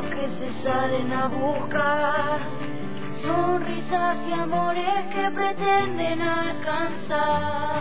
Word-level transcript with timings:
que 0.00 0.28
se 0.38 0.62
salen 0.62 1.12
a 1.12 1.28
buscar, 1.28 2.38
sonrisas 3.22 4.16
y 4.28 4.32
amores 4.32 5.06
que 5.14 5.30
pretenden 5.30 6.22
alcanzar. 6.22 7.71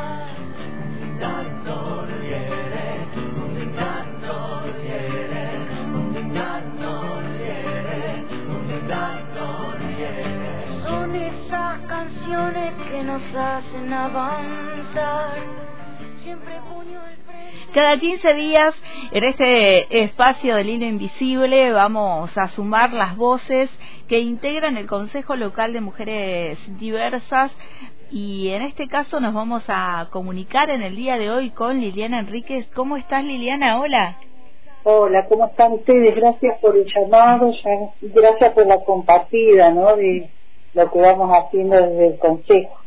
Que 13.02 13.08
nos 13.08 13.24
hacen 13.36 13.92
avanzar, 13.92 15.38
siempre 16.24 16.54
puño 16.72 17.00
al 17.00 17.16
frente. 17.16 17.74
Cada 17.74 17.98
15 17.98 18.34
días, 18.36 18.76
en 19.12 19.24
este 19.24 20.04
espacio 20.04 20.56
del 20.56 20.70
hilo 20.70 20.86
invisible, 20.86 21.72
vamos 21.72 22.38
a 22.38 22.48
sumar 22.50 22.94
las 22.94 23.18
voces 23.18 23.72
que 24.08 24.20
integran 24.20 24.78
el 24.78 24.86
Consejo 24.86 25.36
Local 25.36 25.74
de 25.74 25.82
Mujeres 25.82 26.60
Diversas 26.78 27.52
y 28.12 28.50
en 28.50 28.62
este 28.62 28.88
caso 28.88 29.20
nos 29.20 29.34
vamos 29.34 29.64
a 29.68 30.08
comunicar 30.12 30.70
en 30.70 30.84
el 30.84 30.96
día 30.96 31.18
de 31.18 31.32
hoy 31.32 31.50
con 31.50 31.80
Liliana 31.82 32.20
Enríquez. 32.20 32.68
¿Cómo 32.76 32.98
estás 32.98 33.24
Liliana? 33.24 33.80
Hola. 33.80 34.18
Hola, 34.84 35.26
¿cómo 35.28 35.46
están 35.48 35.72
ustedes? 35.74 36.14
Gracias 36.16 36.60
por 36.60 36.78
el 36.78 36.86
llamado, 36.86 37.52
ya- 37.52 37.94
gracias 38.14 38.52
por 38.54 38.68
la 38.68 38.78
compartida, 38.84 39.72
¿no? 39.72 39.96
De 39.96 40.30
lo 40.76 40.92
que 40.92 41.00
vamos 41.00 41.32
haciendo 41.32 41.78
desde 41.78 42.08
el 42.08 42.20
Consejo. 42.20 42.81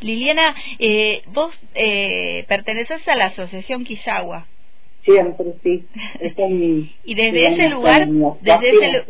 Liliana, 0.00 0.54
eh, 0.78 1.22
vos 1.26 1.52
eh, 1.74 2.44
perteneces 2.48 3.06
a 3.08 3.16
la 3.16 3.26
Asociación 3.26 3.84
Quillagua. 3.84 4.46
Siempre, 5.04 5.46
sí. 5.62 5.86
Es 6.20 6.36
mi- 6.38 6.90
Y 7.04 7.14
desde 7.14 7.32
mi 7.32 7.46
ese 7.54 7.68
lugar, 7.68 8.08
desde 8.40 8.70
ese, 8.70 9.04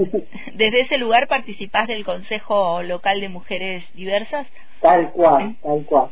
desde 0.54 0.98
lugar 0.98 1.28
participás 1.28 1.86
del 1.86 2.04
Consejo 2.04 2.82
Local 2.82 3.20
de 3.20 3.28
Mujeres 3.28 3.84
Diversas. 3.94 4.46
Tal 4.80 5.12
cual, 5.12 5.56
tal 5.62 5.84
cual. 5.86 6.10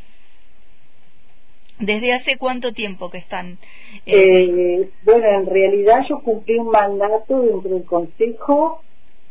¿Desde 1.78 2.12
hace 2.12 2.36
cuánto 2.38 2.72
tiempo 2.72 3.10
que 3.10 3.18
están? 3.18 3.58
eh, 4.06 4.44
Eh, 4.84 4.90
bueno, 5.02 5.26
en 5.28 5.46
realidad 5.46 6.06
yo 6.08 6.22
cumplí 6.22 6.56
un 6.58 6.68
mandato 6.68 7.42
dentro 7.42 7.70
del 7.70 7.84
Consejo 7.84 8.84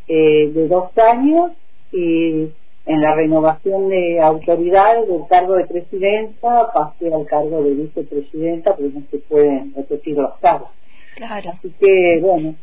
eh, 0.08 0.50
de 0.52 0.68
dos 0.68 0.92
años 0.98 1.52
y 1.94 2.48
en 2.86 3.02
la 3.02 3.16
renovación 3.16 3.90
de 3.90 4.20
autoridades 4.22 5.08
del 5.08 5.28
cargo 5.30 5.56
de 5.56 5.66
presidenta 5.66 6.72
pasé 6.74 7.14
al 7.14 7.26
cargo 7.28 7.64
de 7.64 7.76
vicepresidenta 7.76 8.76
porque 8.76 8.92
no 8.94 9.04
se 9.12 9.18
pueden 9.20 9.74
repetir 9.76 10.18
los 10.18 10.38
cargos. 10.40 10.70
claro. 11.16 11.52
Así 11.52 11.72
que, 11.80 12.20
bueno, 12.22 12.56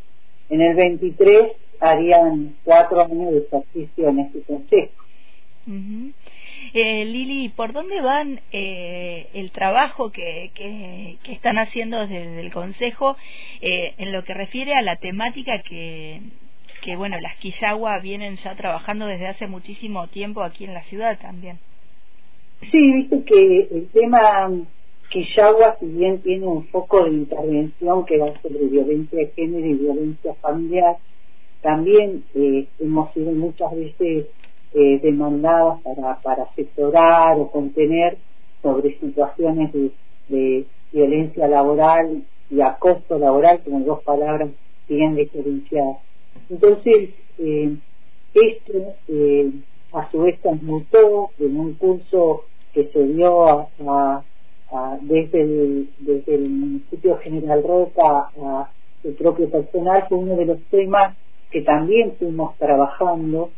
en 0.49 0.61
el 0.61 0.75
23 0.75 1.51
harían 1.79 2.55
cuatro 2.63 3.01
años 3.01 3.31
de 3.31 3.39
ejercicio 3.39 4.09
en 4.09 4.19
este 4.19 4.41
consejo. 4.41 4.91
Ujú. 5.67 6.11
Eh, 6.73 7.05
Lili, 7.05 7.49
¿por 7.49 7.73
dónde 7.73 8.01
van 8.01 8.41
eh, 8.51 9.27
el 9.33 9.51
trabajo 9.51 10.11
que, 10.11 10.51
que, 10.53 11.17
que 11.23 11.31
están 11.31 11.57
haciendo 11.57 11.99
desde 11.99 12.39
el 12.39 12.51
Consejo 12.51 13.17
eh, 13.61 13.93
en 13.97 14.11
lo 14.11 14.23
que 14.23 14.33
refiere 14.33 14.73
a 14.73 14.81
la 14.81 14.97
temática 14.97 15.61
que, 15.67 16.21
que, 16.81 16.95
bueno, 16.95 17.19
las 17.19 17.37
Quillagua 17.37 17.99
vienen 17.99 18.35
ya 18.37 18.55
trabajando 18.55 19.05
desde 19.05 19.27
hace 19.27 19.47
muchísimo 19.47 20.07
tiempo 20.07 20.41
aquí 20.41 20.65
en 20.65 20.73
la 20.73 20.83
ciudad 20.83 21.17
también? 21.19 21.59
Sí, 22.71 22.93
viste 22.93 23.23
que 23.23 23.67
el 23.71 23.87
tema 23.93 24.49
Quillagua, 25.09 25.77
si 25.79 25.87
bien 25.87 26.21
tiene 26.21 26.45
un 26.45 26.67
foco 26.67 27.05
de 27.05 27.11
intervención 27.11 28.05
que 28.05 28.17
va 28.17 28.33
sobre 28.41 28.65
violencia 28.65 29.19
de 29.19 29.27
género 29.35 29.65
y 29.65 29.73
violencia 29.73 30.33
familiar, 30.35 30.97
también 31.61 32.23
eh, 32.35 32.67
hemos 32.79 33.13
sido 33.13 33.31
muchas 33.31 33.71
veces 33.71 34.27
eh, 34.73 34.99
demandadas 35.01 35.81
para, 35.81 36.19
para 36.21 36.43
asesorar 36.43 37.37
o 37.39 37.49
contener 37.49 38.17
sobre 38.61 38.99
situaciones 38.99 39.73
de, 39.73 39.91
de 40.27 40.65
violencia 40.91 41.47
laboral 41.47 42.23
y 42.51 42.61
acoso 42.61 43.17
laboral, 43.17 43.61
como 43.63 43.79
dos 43.81 44.03
palabras 44.03 44.49
bien 44.87 45.15
diferenciadas. 45.15 45.97
Entonces, 46.49 47.15
eh, 47.37 47.77
esto 48.33 48.73
eh, 49.07 49.51
a 49.91 50.09
su 50.11 50.19
vez 50.21 50.39
transmutó 50.41 51.31
en 51.37 51.57
un 51.57 51.75
curso 51.75 52.45
que 52.71 52.89
se 52.91 53.03
dio 53.05 53.47
a- 53.47 54.25
a- 54.71 54.97
desde, 55.01 55.41
el, 55.41 55.89
desde 55.97 56.35
el 56.35 56.49
municipio 56.49 57.17
General 57.19 57.63
Roca 57.63 58.31
a 58.37 58.73
el 59.03 59.15
propio 59.15 59.49
personal, 59.49 60.05
fue 60.09 60.17
uno 60.17 60.35
de 60.35 60.45
los 60.45 60.67
temas 60.69 61.17
que 61.49 61.61
también 61.61 62.17
fuimos 62.17 62.57
trabajando. 62.57 63.53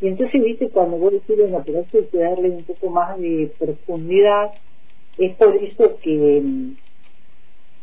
Y 0.00 0.08
entonces, 0.08 0.42
viste, 0.42 0.70
cuando 0.70 0.98
vos 0.98 1.12
decís, 1.12 1.36
bueno, 1.38 1.62
pero 1.64 1.80
eso 1.80 1.98
hay 1.98 2.08
que 2.08 2.18
darle 2.18 2.50
un 2.50 2.64
poco 2.64 2.90
más 2.90 3.18
de 3.18 3.54
profundidad, 3.58 4.52
es 5.16 5.36
por 5.36 5.56
eso 5.56 5.98
que 6.02 6.40
mm, 6.42 6.72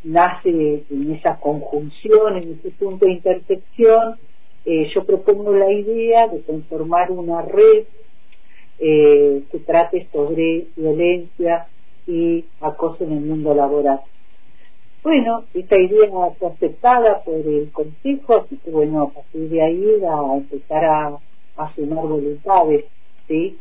nace 0.02 0.86
en 0.90 1.12
esa 1.14 1.38
conjunción, 1.38 2.36
en 2.36 2.52
ese 2.58 2.70
punto 2.72 3.06
de 3.06 3.12
intersección, 3.12 4.18
eh, 4.64 4.90
yo 4.94 5.04
propongo 5.04 5.52
la 5.52 5.72
idea 5.72 6.28
de 6.28 6.42
conformar 6.42 7.10
una 7.10 7.42
red 7.42 7.84
eh, 8.78 9.42
que 9.50 9.58
trate 9.60 10.08
sobre 10.12 10.66
violencia 10.76 11.66
y 12.06 12.44
acoso 12.60 13.04
en 13.04 13.12
el 13.12 13.20
mundo 13.20 13.54
laboral. 13.54 14.00
Bueno, 15.02 15.44
esta 15.54 15.78
idea 15.78 16.10
fue 16.38 16.48
aceptada 16.48 17.22
por 17.24 17.34
el 17.34 17.70
Consejo, 17.72 18.36
así 18.36 18.56
que 18.58 18.70
bueno, 18.70 19.02
a 19.02 19.10
partir 19.10 19.48
de 19.48 19.62
ahí 19.62 19.84
a 20.04 20.36
empezar 20.36 20.84
a, 20.84 21.18
sumar 21.74 22.06
voluntades, 22.06 22.84
¿sí? 23.28 23.58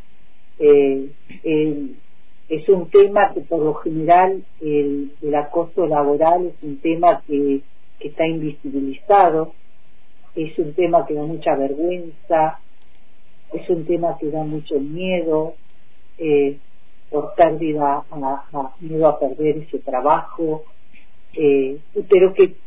Eh, 0.57 1.09
es 2.49 2.67
un 2.67 2.89
tema 2.89 3.31
que 3.33 3.41
por 3.41 3.59
lo 3.59 3.75
general 3.75 4.43
el, 4.59 5.11
el 5.21 5.35
acoso 5.35 5.85
laboral 5.85 6.47
es 6.47 6.63
un 6.63 6.77
tema 6.77 7.21
que, 7.27 7.61
que 7.99 8.07
está 8.07 8.25
invisibilizado, 8.25 9.53
es 10.35 10.57
un 10.59 10.73
tema 10.73 11.05
que 11.05 11.13
da 11.15 11.23
mucha 11.23 11.55
vergüenza, 11.55 12.61
es 13.53 13.69
un 13.69 13.85
tema 13.85 14.17
que 14.19 14.29
da 14.31 14.43
mucho 14.43 14.79
miedo, 14.79 15.55
eh, 16.17 16.59
por 17.09 17.33
pérdida, 17.35 18.05
a, 18.11 18.75
miedo 18.79 19.07
a 19.07 19.19
perder 19.19 19.57
ese 19.57 19.79
trabajo, 19.79 20.65
eh, 21.33 21.79
pero 22.09 22.33
que 22.33 22.57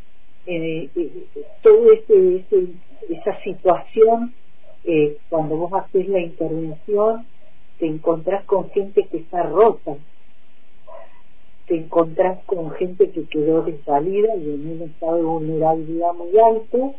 eh, 0.45 0.91
eh, 0.95 1.27
todo 1.61 1.91
ese, 1.93 2.37
ese- 2.37 2.73
esa 3.09 3.41
situación, 3.43 4.35
eh, 4.83 5.17
cuando 5.29 5.57
vos 5.57 5.73
haces 5.73 6.07
la 6.09 6.19
intervención, 6.19 7.27
te 7.79 7.87
encontrás 7.87 8.45
con 8.45 8.69
gente 8.71 9.07
que 9.09 9.17
está 9.19 9.43
rota, 9.43 9.97
te 11.67 11.77
encontrás 11.77 12.43
con 12.45 12.71
gente 12.71 13.11
que 13.11 13.25
quedó 13.27 13.63
desvalida 13.63 14.35
y 14.35 14.49
en 14.51 14.67
un 14.67 14.81
estado 14.89 15.15
de 15.17 15.23
vulnerabilidad 15.23 16.13
muy 16.13 16.37
alto, 16.37 16.95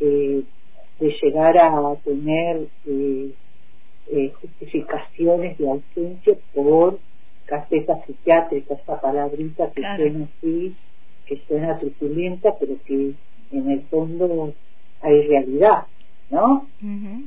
eh, 0.00 0.42
de 1.00 1.14
llegar 1.22 1.56
a 1.58 1.94
tener 2.04 2.66
eh, 2.86 3.30
eh, 4.10 4.32
justificaciones 4.40 5.58
de 5.58 5.68
ausencia 5.70 6.34
por 6.54 6.98
carpeta 7.46 8.04
psiquiátrica, 8.04 8.74
esa 8.74 9.00
palabrita 9.00 9.70
que 9.70 9.80
Claro. 9.80 10.02
suena 10.02 10.28
así, 10.38 10.74
que 11.26 11.36
suena 11.46 11.78
truculenta, 11.78 12.54
pero 12.58 12.74
que 12.84 13.12
en 13.52 13.70
el 13.70 13.82
fondo 13.82 14.52
hay 15.00 15.26
realidad, 15.28 15.86
¿no? 16.30 16.66
Ujú. 16.82 17.22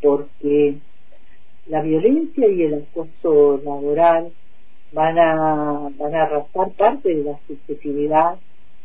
porque 0.00 0.74
la 1.66 1.80
violencia 1.80 2.48
y 2.48 2.62
el 2.62 2.74
acoso 2.82 3.60
laboral 3.64 4.32
van 4.92 5.18
a, 5.18 5.90
van 5.96 6.14
a 6.14 6.22
arrastrar 6.24 6.72
parte 6.72 7.14
de 7.14 7.24
la 7.24 7.38
subjetividad 7.46 8.38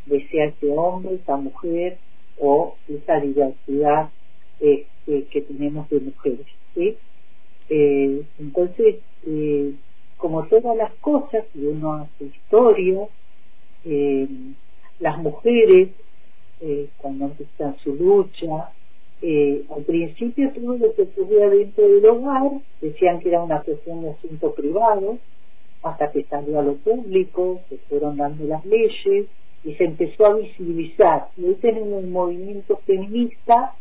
de 0.05 0.27
sea 0.27 0.45
ese 0.45 0.69
hombre, 0.69 1.15
esa 1.15 1.35
mujer 1.37 1.97
o 2.39 2.75
esa 2.87 3.19
diversidad 3.19 4.09
este, 4.59 5.23
que 5.25 5.41
tenemos 5.41 5.89
de 5.89 5.99
mujeres. 5.99 6.47
¿sí? 6.75 6.97
Eh, 7.69 8.23
entonces, 8.39 8.97
eh, 9.25 9.73
como 10.17 10.45
todas 10.47 10.75
las 10.75 10.93
cosas, 10.95 11.45
y 11.53 11.65
uno 11.65 11.93
hace 11.93 12.25
historia, 12.25 13.07
eh, 13.85 14.27
las 14.99 15.17
mujeres, 15.19 15.89
eh, 16.61 16.87
cuando 16.97 17.25
empiezan 17.25 17.77
su 17.83 17.93
lucha, 17.93 18.71
eh, 19.21 19.63
al 19.75 19.83
principio 19.83 20.51
todo 20.53 20.77
lo 20.77 20.93
que 20.93 21.03
ocurría 21.03 21.49
dentro 21.49 21.87
del 21.87 22.05
hogar 22.05 22.51
decían 22.81 23.19
que 23.19 23.29
era 23.29 23.41
una 23.41 23.61
cuestión 23.61 24.01
de 24.01 24.11
asunto 24.11 24.53
privado, 24.53 25.17
hasta 25.83 26.11
que 26.11 26.23
salió 26.23 26.59
a 26.59 26.63
lo 26.63 26.75
público, 26.75 27.61
se 27.69 27.77
fueron 27.89 28.17
dando 28.17 28.45
las 28.45 28.65
leyes 28.65 29.27
y 29.67 29.75
se 29.75 29.83
empezó 29.83 30.25
a 30.25 30.35
visibilizar. 30.35 31.27
Y 31.35 31.43
hoy 31.43 31.55
tenemos 31.55 32.01
un 32.01 32.13
movimiento 32.13 32.77
feminista 32.85 33.73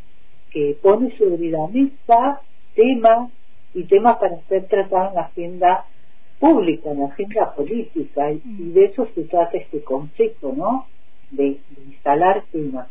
que 0.51 0.77
pone 0.83 1.17
sobre 1.17 1.49
la 1.49 1.69
mesa 1.69 2.41
temas 2.75 3.31
y 3.73 3.85
temas 3.85 4.17
para 4.17 4.41
ser 4.49 4.67
tratados 4.67 5.11
en 5.11 5.15
la 5.15 5.21
agenda 5.21 5.85
pública, 6.41 6.91
en 6.91 6.99
la 6.99 7.07
agenda 7.07 7.55
política, 7.55 8.33
y, 8.33 8.71
de 8.73 8.87
eso 8.87 9.07
se 9.15 9.23
trata 9.25 9.57
este 9.59 9.85
concepto, 9.85 10.53
¿no? 10.57 10.89
De, 11.31 11.59
instalar 11.87 12.43
temas. 12.51 12.89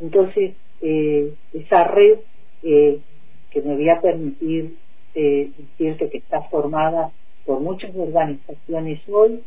Entonces, 0.00 0.54
eh, 0.80 1.34
esa 1.54 1.88
red 1.88 2.18
eh, 2.62 3.00
que 3.50 3.62
me 3.62 3.74
voy 3.74 3.88
a 3.88 4.00
permitir 4.00 4.76
eh, 5.16 5.50
decirte 5.58 6.08
que 6.08 6.18
está 6.18 6.42
formada 6.42 7.10
por 7.44 7.58
muchas 7.58 7.94
organizaciones 7.96 9.00
hoy, 9.08 9.42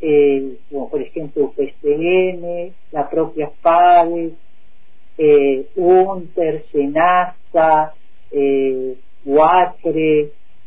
eh, 0.00 0.56
como 0.70 0.88
por 0.88 1.02
ejemplo 1.02 1.44
UPCN, 1.44 2.72
la 2.92 3.08
propia 3.10 3.50
FADE, 3.60 4.32
eh, 5.18 5.66
UNTER, 5.76 6.64
SENASA, 6.72 7.94
eh, 8.30 8.96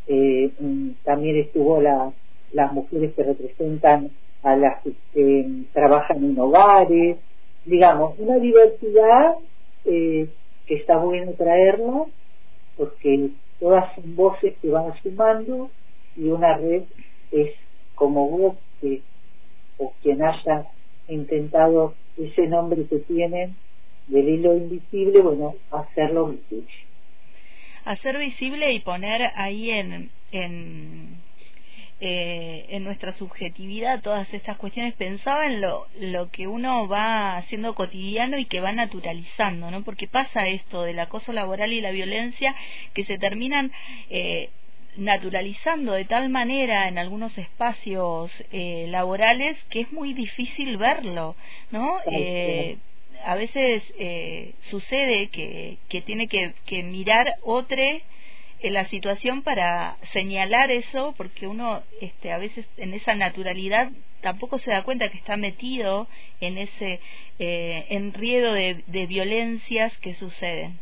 eh, 0.08 0.52
mm, 0.60 0.90
también 1.04 1.38
estuvo 1.38 1.82
la, 1.82 2.12
las 2.52 2.72
mujeres 2.72 3.14
que 3.16 3.24
representan 3.24 4.12
a 4.44 4.56
las 4.56 4.84
que 5.14 5.66
trabajan 5.72 6.24
en 6.24 6.38
hogares, 6.38 7.18
digamos, 7.66 8.20
una 8.20 8.38
diversidad 8.38 9.36
eh, 9.86 10.28
que 10.68 10.76
está 10.76 10.98
bueno 10.98 11.32
traerla 11.34 12.06
porque 12.78 13.30
todas 13.60 13.94
son 13.96 14.16
voces 14.16 14.56
que 14.62 14.70
van 14.70 14.94
sumando 15.02 15.70
y 16.16 16.28
una 16.30 16.58
red 16.58 16.84
es 17.32 17.52
como 17.96 18.30
vos 18.30 18.56
que, 18.82 19.02
o 19.78 19.94
quien 20.02 20.24
haya 20.24 20.68
intentado 21.08 21.96
ese 22.18 22.48
nombre 22.48 22.86
que 22.86 23.00
tienen 23.00 23.56
del 24.08 24.30
hilo 24.30 24.56
invisible, 24.56 25.22
bueno, 25.22 25.56
hacerlo 25.72 26.28
visible 26.28 26.68
hacer 27.86 28.18
visible 28.18 28.72
y 28.74 28.80
poner 28.80 29.32
ahí 29.36 29.72
en, 29.72 30.10
en, 30.32 31.18
eh, 32.00 32.66
en 32.70 32.84
nuestra 32.84 33.14
subjetividad 33.14 34.02
todas 34.02 34.34
estas 34.34 34.58
cuestiones. 34.58 34.94
Pensaba 34.96 35.48
en 35.48 35.62
lo, 35.62 35.88
lo 36.00 36.30
que 36.30 36.48
uno 36.48 36.88
va 36.88 37.38
haciendo 37.38 37.76
cotidiano 37.76 38.38
y 38.38 38.46
que 38.46 38.62
va 38.62 38.72
naturalizando, 38.72 39.72
¿no? 39.72 39.84
Porque 39.84 40.08
pasa 40.08 40.48
esto 40.48 40.84
del 40.84 41.00
acoso 41.00 41.34
laboral 41.34 41.74
y 41.74 41.82
la 41.82 41.92
violencia 41.92 42.56
que 42.94 43.04
se 43.04 43.18
terminan 43.18 43.72
eh, 44.10 44.50
naturalizando 44.98 45.94
de 45.94 46.06
tal 46.06 46.30
manera 46.30 46.88
en 46.88 46.98
algunos 46.98 47.38
espacios 47.38 48.32
eh, 48.52 48.86
laborales 48.90 49.58
que 49.70 49.82
es 49.82 49.92
muy 49.92 50.14
difícil 50.14 50.78
verlo, 50.78 51.36
¿no? 51.72 51.98
Eh, 52.12 52.78
a 53.26 53.36
veces 53.36 53.84
eh, 53.98 54.54
sucede 54.70 55.28
que, 55.28 55.78
que 55.90 56.02
tiene 56.02 56.28
que, 56.28 56.54
que 56.66 56.84
mirar 56.84 57.36
otro 57.44 57.82
en 58.64 58.74
la 58.74 58.86
situación 58.86 59.44
para 59.44 59.98
señalar 60.14 60.72
eso 60.72 61.14
porque 61.18 61.48
uno 61.48 61.84
este 62.00 62.32
a 62.32 62.38
veces 62.38 62.66
en 62.78 62.94
esa 62.94 63.14
naturalidad 63.14 63.92
tampoco 64.22 64.58
se 64.58 64.72
da 64.72 64.84
cuenta 64.84 65.10
que 65.10 65.18
está 65.18 65.36
metido 65.36 66.08
en 66.40 66.58
ese 66.58 67.02
eh, 67.40 67.86
enriedo 67.90 68.54
de, 68.54 68.82
de 68.88 69.06
violencias 69.06 69.96
que 70.00 70.14
suceden 70.14 70.80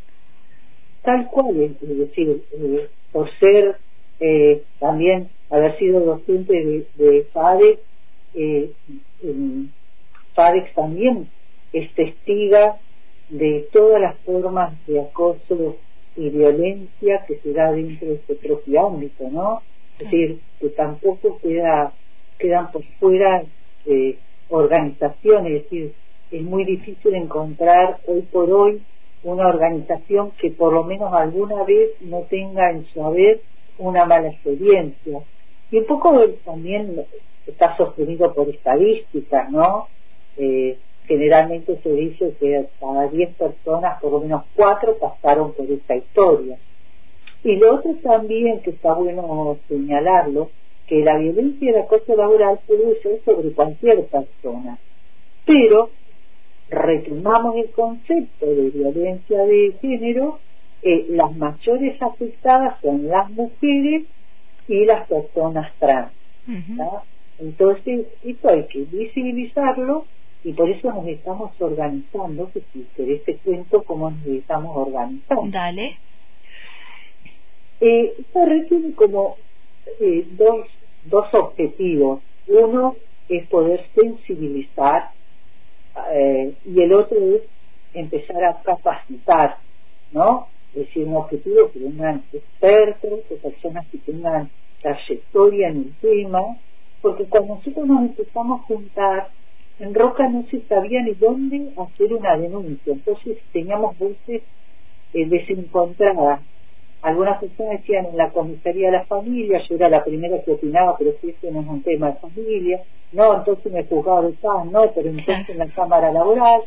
tal 1.01 1.27
cual 1.27 1.59
es 1.59 1.79
decir 1.81 2.43
eh, 2.53 2.89
por 3.11 3.31
ser 3.39 3.79
eh, 4.21 4.63
también 4.79 5.29
haber 5.49 5.77
sido 5.77 5.99
docente 5.99 6.53
de, 6.53 6.87
de 6.95 7.23
FADEX 7.33 7.81
eh, 8.33 8.71
FADEX 10.33 10.73
también 10.73 11.27
es 11.73 11.93
testiga 11.93 12.77
de 13.29 13.67
todas 13.71 14.01
las 14.01 14.17
formas 14.19 14.73
de 14.87 15.01
acoso 15.01 15.77
y 16.15 16.29
violencia 16.29 17.25
que 17.27 17.37
se 17.37 17.53
da 17.53 17.71
dentro 17.71 18.07
de 18.07 18.15
este 18.15 18.35
propio 18.35 18.87
ámbito, 18.87 19.29
¿no? 19.29 19.61
Es 19.99 20.05
decir, 20.05 20.39
que 20.59 20.69
tampoco 20.69 21.39
queda, 21.41 21.93
quedan 22.37 22.71
por 22.71 22.83
fuera 22.99 23.43
eh, 23.85 24.17
organizaciones, 24.49 25.53
es 25.53 25.63
decir, 25.63 25.93
es 26.31 26.41
muy 26.41 26.65
difícil 26.65 27.13
encontrar 27.15 27.99
hoy 28.07 28.21
por 28.23 28.51
hoy 28.51 28.81
una 29.23 29.47
organización 29.47 30.31
que 30.31 30.51
por 30.51 30.73
lo 30.73 30.83
menos 30.83 31.13
alguna 31.13 31.63
vez 31.63 31.91
no 32.01 32.21
tenga 32.29 32.71
en 32.71 32.85
su 32.87 33.03
haber 33.03 33.41
una 33.77 34.05
mala 34.05 34.29
experiencia. 34.29 35.19
Y 35.71 35.77
un 35.77 35.85
poco 35.85 36.19
también 36.45 37.05
está 37.47 37.75
sostenido 37.77 38.33
por 38.33 38.49
estadísticas, 38.49 39.49
¿no? 39.51 39.87
Eh, 40.37 40.77
generalmente 41.07 41.79
se 41.83 41.91
dice 41.91 42.33
que 42.39 42.67
cada 42.79 43.07
10 43.07 43.35
personas, 43.35 44.01
por 44.01 44.11
lo 44.13 44.19
menos 44.21 44.43
4 44.55 44.97
pasaron 44.97 45.53
por 45.53 45.69
esta 45.69 45.95
historia. 45.95 46.57
Y 47.43 47.55
lo 47.55 47.75
otro 47.75 47.95
también 48.03 48.61
que 48.61 48.71
está 48.71 48.93
bueno 48.93 49.57
señalarlo, 49.67 50.49
que 50.87 51.03
la 51.03 51.17
violencia 51.17 51.65
y 51.65 51.69
el 51.69 51.81
acoso 51.81 52.15
laboral 52.15 52.59
puede 52.67 53.01
sobre 53.23 53.51
cualquier 53.51 54.05
persona. 54.05 54.77
Pero 55.45 55.89
retomamos 56.69 57.55
el 57.55 57.71
concepto 57.71 58.45
de 58.45 58.69
violencia 58.69 59.43
de 59.43 59.73
género, 59.81 60.39
eh, 60.83 61.05
las 61.09 61.35
mayores 61.35 62.01
afectadas 62.01 62.79
son 62.81 63.07
las 63.07 63.29
mujeres 63.29 64.03
y 64.67 64.85
las 64.85 65.07
personas 65.07 65.71
trans. 65.79 66.11
Entonces, 67.39 68.07
esto 68.23 68.49
hay 68.49 68.67
que 68.67 68.85
visibilizarlo 68.85 70.05
y 70.43 70.53
por 70.53 70.69
eso 70.69 70.91
nos 70.91 71.07
estamos 71.07 71.51
organizando, 71.59 72.51
que 72.51 72.61
si 72.73 72.87
querés 72.95 73.23
te 73.25 73.37
cuento 73.37 73.83
cómo 73.83 74.09
nos 74.11 74.25
estamos 74.25 74.75
organizando. 74.75 75.51
Dale. 75.51 75.97
Eh, 77.79 78.13
esta 78.19 78.45
red 78.45 78.67
tiene 78.67 78.93
como 78.93 79.37
eh, 79.99 80.27
dos, 80.31 80.67
dos 81.05 81.33
objetivos. 81.33 82.21
Uno 82.47 82.95
es 83.27 83.47
poder 83.47 83.87
sensibilizar 83.95 85.09
eh, 86.13 86.53
y 86.65 86.81
el 86.81 86.93
otro 86.93 87.17
es 87.35 87.41
empezar 87.93 88.43
a 88.43 88.61
capacitar, 88.61 89.57
¿no? 90.11 90.47
Es 90.73 90.87
decir, 90.87 91.05
un 91.05 91.15
objetivo 91.15 91.71
que 91.71 91.79
tengan 91.79 92.23
expertos, 92.31 93.19
que 93.27 93.35
personas 93.35 93.87
que 93.89 93.97
tengan 93.99 94.49
trayectoria 94.81 95.69
en 95.69 95.77
el 95.77 95.95
tema, 95.99 96.57
porque 97.01 97.25
cuando 97.25 97.55
nosotros 97.55 97.87
nos 97.87 98.01
empezamos 98.01 98.61
a 98.61 98.63
juntar, 98.63 99.29
en 99.79 99.93
Roca 99.93 100.29
no 100.29 100.45
se 100.49 100.61
sabía 100.61 101.01
ni 101.01 101.13
dónde 101.13 101.71
hacer 101.75 102.13
una 102.13 102.37
denuncia, 102.37 102.93
entonces 102.93 103.37
teníamos 103.51 103.97
voces 103.97 104.43
eh, 105.13 105.25
desencontradas. 105.25 106.41
Algunas 107.01 107.39
personas 107.39 107.79
decían 107.79 108.05
en 108.05 108.17
la 108.17 108.29
comisaría 108.29 108.91
de 108.91 108.97
la 108.97 109.05
familia, 109.05 109.59
yo 109.67 109.75
era 109.75 109.89
la 109.89 110.03
primera 110.03 110.41
que 110.43 110.51
opinaba, 110.51 110.95
pero 110.97 111.13
si 111.19 111.35
no 111.49 111.61
es 111.61 111.67
un 111.67 111.81
tema 111.81 112.11
de 112.11 112.19
familia, 112.19 112.83
no, 113.11 113.37
entonces 113.39 113.71
me 113.71 113.83
juzgaba 113.85 114.21
de 114.21 114.33
paz, 114.33 114.65
no, 114.67 114.91
pero 114.93 115.09
entonces 115.09 115.49
en 115.49 115.57
la 115.57 115.67
cámara 115.67 116.11
laboral, 116.11 116.61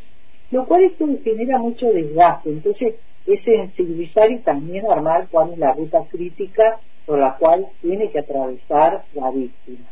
lo 0.50 0.66
cual 0.66 0.82
esto 0.84 1.06
genera 1.23 1.58
mucho 1.58 1.87
desgaste, 1.87 2.50
entonces 2.50 2.96
es 3.26 3.43
sensibilizar 3.45 4.31
y 4.31 4.38
también 4.38 4.87
armar 4.90 5.28
cuál 5.31 5.52
es 5.52 5.59
la 5.59 5.73
ruta 5.73 6.04
crítica 6.11 6.78
por 7.07 7.19
la 7.19 7.37
cual 7.37 7.66
tiene 7.81 8.11
que 8.11 8.21
atravesar 8.21 9.04
la 9.14 9.31
víctima. 9.31 9.87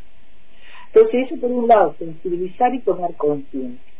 Entonces 0.87 1.25
eso 1.25 1.41
por 1.41 1.51
un 1.51 1.67
lado, 1.67 1.95
sensibilizar 1.97 2.73
y 2.73 2.79
tomar 2.79 3.15
conciencia. 3.15 3.93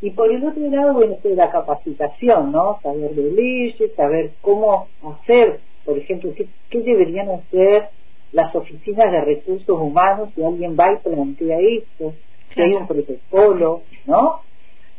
Y 0.00 0.10
por 0.10 0.32
el 0.32 0.44
otro 0.44 0.68
lado, 0.68 0.94
bueno, 0.94 1.14
esto 1.14 1.28
de 1.28 1.36
la 1.36 1.50
capacitación, 1.50 2.50
¿no? 2.50 2.80
Saber 2.82 3.14
de 3.14 3.30
leyes, 3.30 3.94
saber 3.96 4.32
cómo 4.40 4.88
hacer, 5.04 5.60
por 5.84 5.96
ejemplo, 5.96 6.32
qué, 6.34 6.48
qué 6.70 6.80
deberían 6.80 7.30
hacer 7.30 7.88
las 8.32 8.54
oficinas 8.54 9.12
de 9.12 9.20
recursos 9.20 9.78
humanos 9.80 10.30
si 10.34 10.42
alguien 10.42 10.76
va 10.78 10.92
y 10.92 10.96
plantea 10.96 11.58
esto, 11.60 12.14
si 12.52 12.62
hay 12.62 12.72
un 12.72 12.88
protocolo, 12.88 13.82
¿no? 14.06 14.40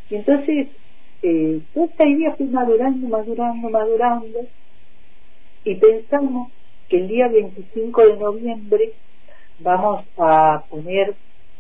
Y 0.10 0.16
entonces, 0.16 0.68
eh, 1.24 1.62
toda 1.74 1.86
esta 1.86 2.06
idea 2.06 2.36
fue 2.36 2.46
madurando, 2.48 3.08
madurando, 3.08 3.70
madurando, 3.70 4.40
y 5.64 5.76
pensamos 5.76 6.52
que 6.90 6.98
el 6.98 7.08
día 7.08 7.30
25 7.30 8.08
de 8.08 8.18
noviembre 8.18 8.94
vamos 9.60 10.06
a 10.18 10.64
poner 10.70 11.16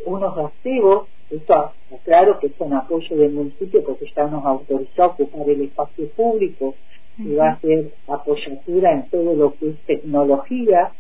unos 0.06 0.38
activos, 0.38 1.08
esto 1.30 1.72
claro 2.04 2.40
que 2.40 2.50
son 2.58 2.74
apoyo 2.74 3.16
del 3.16 3.32
municipio 3.32 3.84
porque 3.84 4.12
ya 4.16 4.28
nos 4.28 4.46
autorizó 4.46 5.04
a 5.04 5.08
ocupar 5.08 5.50
el 5.50 5.62
espacio 5.62 6.10
público 6.10 6.76
y 7.18 7.36
va 7.36 7.52
a 7.52 7.60
ser 7.62 7.94
apoyatura 8.08 8.92
en 8.92 9.10
todo 9.10 9.34
lo 9.34 9.54
que 9.56 9.70
es 9.70 9.80
tecnología. 9.86 10.92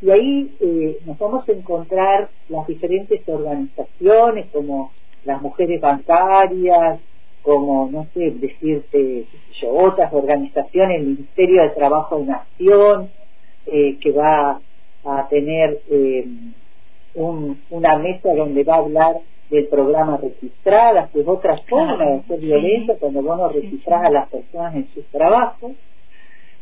Y 0.00 0.10
ahí 0.10 0.56
eh, 0.60 0.98
nos 1.04 1.18
vamos 1.18 1.48
a 1.48 1.52
encontrar 1.52 2.30
las 2.48 2.66
diferentes 2.66 3.20
organizaciones 3.28 4.46
como 4.52 4.92
las 5.24 5.42
mujeres 5.42 5.80
bancarias, 5.80 7.00
como, 7.48 7.88
no 7.90 8.06
sé, 8.12 8.30
decirte, 8.32 9.24
yo, 9.58 9.70
otras 9.70 10.12
organizaciones, 10.12 11.00
el 11.00 11.06
Ministerio 11.06 11.62
de 11.62 11.70
Trabajo 11.70 12.18
de 12.18 12.26
Nación, 12.26 13.08
eh, 13.64 13.96
que 14.02 14.12
va 14.12 14.60
a 15.02 15.28
tener 15.28 15.80
eh, 15.88 16.26
una 17.14 17.96
mesa 17.96 18.34
donde 18.34 18.64
va 18.64 18.74
a 18.74 18.78
hablar 18.80 19.16
del 19.48 19.66
programa 19.68 20.18
registradas, 20.18 21.10
que 21.10 21.20
es 21.20 21.26
otra 21.26 21.56
forma 21.66 21.96
de 21.96 22.14
hacer 22.16 22.38
violencia 22.38 22.96
cuando 23.00 23.22
vos 23.22 23.38
no 23.38 23.48
registrás 23.48 24.04
a 24.04 24.10
las 24.10 24.28
personas 24.28 24.74
en 24.74 24.88
sus 24.92 25.06
trabajos. 25.06 25.72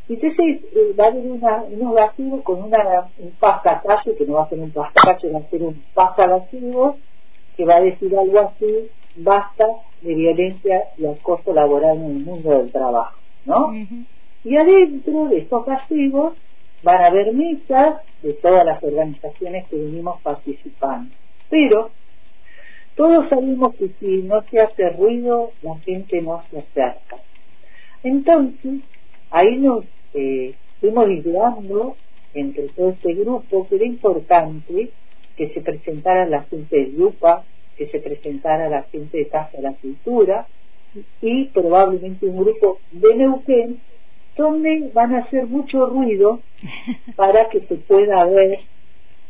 Entonces 0.08 0.60
eh, 0.72 0.94
va 0.96 1.06
a 1.06 1.08
haber 1.08 1.26
una, 1.26 1.64
unos 1.64 1.94
lascivos 1.96 2.42
con 2.42 2.62
una, 2.62 3.10
un 3.18 3.32
pasacalle, 3.40 4.14
que 4.16 4.24
no 4.24 4.34
va 4.34 4.44
a 4.44 4.48
ser 4.50 4.60
un 4.60 4.70
pasacalle, 4.70 5.32
va 5.32 5.40
a 5.40 5.50
ser 5.50 5.62
un 5.64 5.82
pasacalle, 5.92 6.92
que 7.56 7.64
va 7.64 7.74
a 7.74 7.80
decir 7.80 8.16
algo 8.16 8.38
así, 8.38 8.88
basta 9.16 9.66
de 10.02 10.14
violencia 10.14 10.84
y 10.98 11.06
acoso 11.06 11.52
laboral 11.52 11.96
en 11.96 12.04
el 12.04 12.24
mundo 12.24 12.50
del 12.50 12.70
trabajo, 12.70 13.18
¿no? 13.44 13.72
Y 14.44 14.56
adentro 14.56 15.26
de 15.28 15.38
estos 15.38 15.64
castigos 15.64 16.34
van 16.82 17.02
a 17.02 17.06
haber 17.06 17.32
mesas 17.32 18.00
de 18.22 18.34
todas 18.34 18.64
las 18.64 18.82
organizaciones 18.82 19.66
que 19.68 19.76
venimos 19.76 20.20
participando. 20.22 21.14
Pero 21.48 21.90
todos 22.94 23.28
sabemos 23.28 23.74
que 23.76 23.90
si 24.00 24.22
no 24.22 24.42
se 24.50 24.60
hace 24.60 24.90
ruido, 24.90 25.52
la 25.62 25.76
gente 25.78 26.22
no 26.22 26.42
se 26.50 26.58
acerca. 26.58 27.16
Entonces, 28.02 28.80
ahí 29.30 29.56
nos 29.56 29.84
eh, 30.14 30.54
fuimos 30.80 31.08
liderando 31.08 31.96
entre 32.34 32.68
todo 32.68 32.90
este 32.90 33.14
grupo 33.14 33.66
que 33.68 33.76
era 33.76 33.84
importante 33.84 34.90
que 35.36 35.48
se 35.50 35.60
presentara 35.60 36.26
la 36.26 36.44
gente 36.44 36.76
de 36.76 36.86
Lupa, 36.88 37.44
que 37.76 37.88
se 37.88 38.00
presentara 38.00 38.68
la 38.68 38.82
gente 38.84 39.18
de 39.18 39.28
Casa 39.28 39.56
de 39.56 39.62
la 39.62 39.72
Cultura 39.74 40.46
y 41.20 41.44
probablemente 41.46 42.26
un 42.26 42.38
grupo 42.38 42.78
de 42.92 43.14
Neuquén 43.14 43.80
donde 44.36 44.90
van 44.92 45.14
a 45.14 45.20
hacer 45.20 45.46
mucho 45.46 45.86
ruido 45.86 46.40
para 47.16 47.48
que 47.48 47.60
se 47.60 47.76
pueda 47.76 48.24
ver 48.26 48.60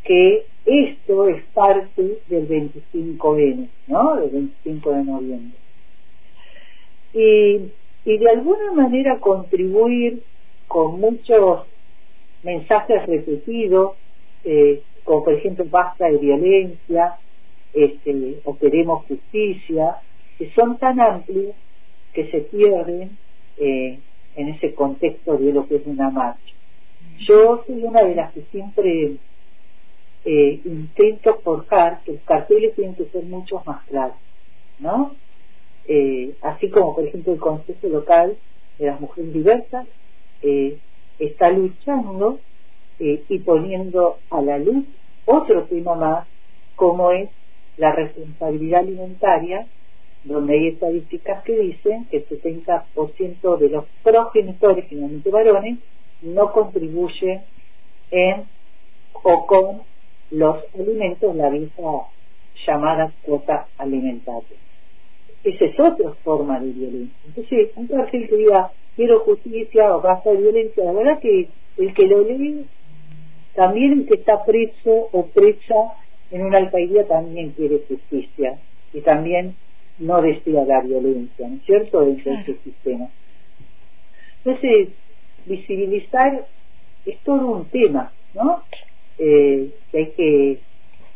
que 0.04 0.46
esto 0.64 1.28
es 1.28 1.42
parte 1.54 2.18
del 2.28 2.48
25N, 2.48 3.68
¿no? 3.86 4.16
Del 4.16 4.30
25 4.30 4.92
de 4.92 5.04
noviembre. 5.04 5.58
Y, 7.14 7.60
y 8.04 8.18
de 8.18 8.30
alguna 8.30 8.72
manera 8.72 9.18
contribuir 9.18 10.22
con 10.66 11.00
muchos 11.00 11.66
mensajes 12.42 13.06
repetidos, 13.06 13.94
eh, 14.44 14.82
como 15.04 15.24
por 15.24 15.34
ejemplo 15.34 15.64
basta 15.68 16.06
de 16.06 16.18
violencia, 16.18 17.18
este, 17.76 18.40
o 18.45 18.56
queremos 18.56 19.04
justicia, 19.06 19.99
que 20.38 20.50
son 20.54 20.78
tan 20.78 20.99
amplios 20.99 21.54
que 22.12 22.30
se 22.30 22.40
pierden 22.40 23.16
eh, 23.59 24.00
en 24.35 24.49
ese 24.49 24.75
contexto 24.75 25.37
de 25.37 25.52
lo 25.52 25.68
que 25.68 25.76
es 25.76 25.87
una 25.87 26.11
marcha. 26.11 26.54
Yo 27.18 27.62
soy 27.66 27.85
una 27.85 28.02
de 28.02 28.14
las 28.14 28.33
que 28.33 28.42
siempre 28.50 29.16
eh, 30.25 30.61
intento 30.64 31.38
forjar 31.45 32.02
que 32.04 32.12
los 32.12 32.23
carteles 32.23 32.75
tienen 32.75 32.95
que 32.95 33.04
ser 33.06 33.25
mucho 33.25 33.62
más 33.66 33.85
claros, 33.87 34.16
¿no? 34.78 35.14
Eh, 35.87 36.35
así 36.42 36.68
como 36.71 36.95
por 36.97 37.06
ejemplo 37.06 37.35
el 37.35 37.38
Consejo 37.38 37.87
Local 37.88 38.37
de 38.78 38.87
las 38.87 39.00
Mujeres 39.00 39.33
Diversas 39.33 39.87
eh, 40.42 40.78
está 41.18 41.50
luchando 41.50 42.40
eh, 42.99 43.23
y 43.28 43.38
poniendo 43.38 44.18
a 44.30 44.40
la 44.40 44.59
luz 44.59 44.85
otro 45.26 45.64
tema 45.64 45.95
más 45.95 46.26
como 46.75 47.12
es 47.12 47.30
la 47.76 47.92
responsabilidad 47.92 48.80
alimentaria 48.80 49.66
donde 50.25 50.54
hay 50.54 50.68
estadísticas 50.68 51.42
que 51.45 51.56
dicen 51.56 52.06
que 52.11 52.18
el 52.18 52.28
70% 52.28 53.59
de 53.59 53.68
los 53.68 53.85
progenitores, 54.02 54.88
generalmente 54.88 55.30
varones, 55.30 55.78
no 56.23 56.52
contribuyen 56.52 57.42
en 58.11 58.45
o 59.23 59.47
con 59.47 59.83
los 60.30 60.56
alimentos, 60.75 61.35
la 61.37 61.49
vieja 61.50 62.09
llamada 62.66 63.12
cuota 63.23 63.68
alimentaria. 63.78 64.56
Esa 65.45 65.64
es 65.64 65.78
otra 65.78 66.12
forma 66.25 66.59
de 66.61 66.71
violencia. 66.73 67.16
Entonces, 67.26 67.71
un 67.76 67.87
cartel 67.87 68.28
que 68.28 68.37
diga 68.37 68.73
quiero 68.97 69.21
justicia 69.21 69.95
o 69.95 70.00
basta 70.00 70.30
de 70.30 70.38
violencia, 70.38 70.85
la 70.85 70.92
verdad 70.92 71.21
que 71.21 71.49
el 71.78 71.95
que 71.95 72.06
lo 72.06 72.23
lee, 72.23 72.66
también 73.54 73.92
el 73.92 74.06
que 74.06 74.14
está 74.14 74.45
preso 74.45 75.09
o 75.12 75.26
presa 75.26 75.95
en 76.30 76.42
una 76.42 76.59
alcaldía 76.59 77.06
también 77.06 77.50
quiere 77.52 77.83
justicia 77.88 78.59
y 78.92 79.00
también 79.00 79.54
no 79.99 80.21
desea 80.21 80.64
la 80.64 80.80
violencia, 80.83 81.49
¿no 81.49 81.56
es 81.56 81.64
cierto?, 81.64 82.04
dentro 82.04 82.33
de 82.33 82.40
ese 82.40 82.56
sistema. 82.64 83.09
Entonces, 84.45 84.88
visibilizar 85.47 86.47
es 87.04 87.18
todo 87.21 87.47
un 87.47 87.64
tema, 87.66 88.12
¿no? 88.35 88.62
Eh, 89.18 89.71
que 89.90 89.99
hay 89.99 90.11
que 90.12 90.59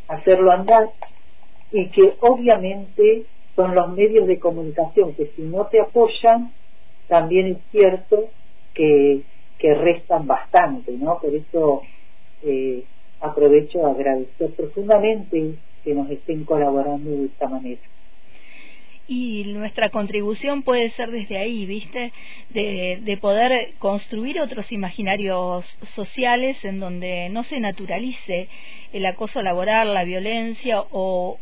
hacerlo 0.08 0.50
andar 0.50 0.90
y 1.72 1.88
que 1.90 2.14
obviamente 2.20 3.24
son 3.54 3.74
los 3.74 3.92
medios 3.92 4.26
de 4.26 4.38
comunicación 4.38 5.14
que 5.14 5.26
si 5.36 5.42
no 5.42 5.66
te 5.66 5.80
apoyan, 5.80 6.52
también 7.08 7.48
es 7.48 7.58
cierto 7.70 8.30
que, 8.74 9.22
que 9.58 9.74
restan 9.74 10.26
bastante, 10.26 10.92
¿no? 10.92 11.18
Por 11.18 11.34
eso 11.34 11.82
eh, 12.42 12.84
aprovecho 13.20 13.86
a 13.86 13.90
agradecer 13.90 14.50
profundamente 14.56 15.54
que 15.84 15.94
nos 15.94 16.10
estén 16.10 16.44
colaborando 16.44 17.10
de 17.10 17.26
esta 17.26 17.48
manera 17.48 17.80
y 19.10 19.42
nuestra 19.54 19.90
contribución 19.90 20.62
puede 20.62 20.88
ser 20.90 21.10
desde 21.10 21.36
ahí, 21.36 21.66
¿viste? 21.66 22.12
De, 22.50 23.00
de, 23.02 23.16
poder 23.16 23.72
construir 23.80 24.40
otros 24.40 24.70
imaginarios 24.70 25.66
sociales 25.96 26.64
en 26.64 26.78
donde 26.78 27.28
no 27.28 27.42
se 27.42 27.58
naturalice 27.58 28.46
el 28.92 29.04
acoso 29.04 29.42
laboral, 29.42 29.94
la 29.94 30.04
violencia 30.04 30.84
o 30.92 31.40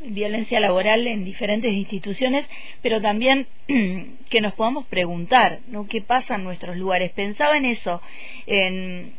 violencia 0.00 0.60
laboral 0.60 1.08
en 1.08 1.24
diferentes 1.24 1.72
instituciones, 1.72 2.46
pero 2.82 3.00
también 3.00 3.48
que 4.30 4.40
nos 4.40 4.54
podamos 4.54 4.86
preguntar, 4.86 5.58
¿no? 5.66 5.88
¿Qué 5.88 6.00
pasa 6.00 6.36
en 6.36 6.44
nuestros 6.44 6.76
lugares? 6.76 7.10
Pensaba 7.10 7.56
en 7.56 7.64
eso, 7.64 8.00
en 8.46 9.12